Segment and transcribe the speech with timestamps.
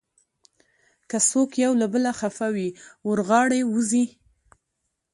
[1.09, 2.69] که څوک یو له بله خفه وي،
[3.07, 4.05] ور غاړې وځئ.